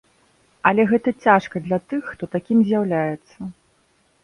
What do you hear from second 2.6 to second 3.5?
з'яўляецца.